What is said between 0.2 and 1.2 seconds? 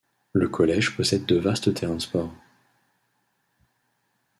Le collège